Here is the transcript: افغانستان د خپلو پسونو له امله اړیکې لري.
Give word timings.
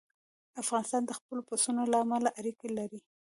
افغانستان 0.61 1.01
د 1.05 1.11
خپلو 1.19 1.41
پسونو 1.49 1.83
له 1.91 1.97
امله 2.03 2.29
اړیکې 2.39 2.67
لري. 2.77 2.99